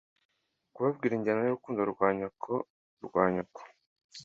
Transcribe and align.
kubabwira 0.73 1.13
injyana 1.15 1.41
y'urukundo 1.43 1.81
rwa 1.91 2.07
nyoko 2.17 2.51
rwa 3.05 3.23
nyoko! 3.33 3.61